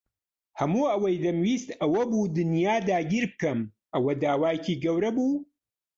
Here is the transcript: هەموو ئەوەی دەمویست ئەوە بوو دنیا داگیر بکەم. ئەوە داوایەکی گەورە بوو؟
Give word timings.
هەموو 0.59 0.89
ئەوەی 0.91 1.21
دەمویست 1.25 1.69
ئەوە 1.81 2.03
بوو 2.09 2.31
دنیا 2.37 2.75
داگیر 2.89 3.25
بکەم. 3.31 3.59
ئەوە 3.93 4.13
داوایەکی 4.23 4.79
گەورە 4.83 5.11
بوو؟ 5.17 5.33